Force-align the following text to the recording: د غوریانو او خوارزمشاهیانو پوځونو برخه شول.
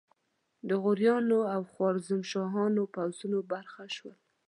د 0.67 0.69
غوریانو 0.81 1.39
او 1.53 1.61
خوارزمشاهیانو 1.71 2.83
پوځونو 2.95 3.39
برخه 3.51 3.83
شول. 3.95 4.17